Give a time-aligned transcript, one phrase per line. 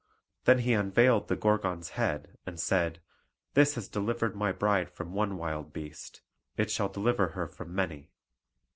[0.45, 3.01] Then he unveiled the Gorgon's head, and said,
[3.53, 6.23] "This has delivered my bride from one wild beast;
[6.57, 8.09] it shall deliver her from many."